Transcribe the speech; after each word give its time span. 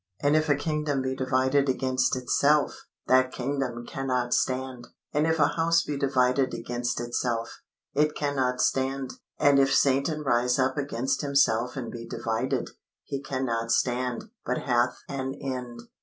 And 0.19 0.35
if 0.35 0.49
a 0.49 0.55
kingdom 0.55 1.03
be 1.03 1.15
divided 1.15 1.69
against 1.69 2.15
itself, 2.15 2.87
that 3.05 3.31
kingdom 3.31 3.85
cannot 3.85 4.33
stand. 4.33 4.87
And 5.13 5.27
if 5.27 5.37
a 5.37 5.49
house 5.49 5.83
be 5.83 5.95
divided 5.95 6.55
against 6.55 6.99
itself, 6.99 7.61
it 7.93 8.15
cannot 8.15 8.61
stand. 8.61 9.13
And 9.37 9.59
if 9.59 9.71
Satan 9.71 10.21
rise 10.21 10.57
up 10.57 10.75
against 10.75 11.21
himself 11.21 11.77
and 11.77 11.91
be 11.91 12.07
divided, 12.07 12.71
he 13.03 13.21
cannot 13.21 13.71
stand, 13.71 14.23
but 14.43 14.63
hath 14.63 14.97
an 15.07 15.35
end. 15.35 15.83